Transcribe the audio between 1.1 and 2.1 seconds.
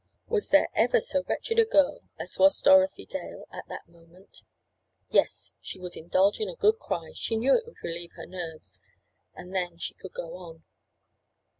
wretched a girl